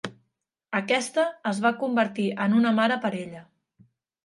[0.79, 3.47] Aquesta es va convertir en una mare per ella.